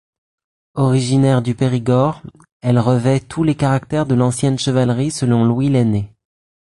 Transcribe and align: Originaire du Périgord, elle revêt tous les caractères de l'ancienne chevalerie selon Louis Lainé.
Originaire 0.73 1.43
du 1.43 1.53
Périgord, 1.53 2.23
elle 2.61 2.79
revêt 2.79 3.19
tous 3.19 3.43
les 3.43 3.53
caractères 3.53 4.07
de 4.07 4.15
l'ancienne 4.15 4.57
chevalerie 4.57 5.11
selon 5.11 5.43
Louis 5.45 5.69
Lainé. 5.69 6.11